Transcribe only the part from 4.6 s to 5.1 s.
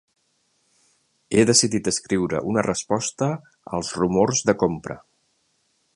compra.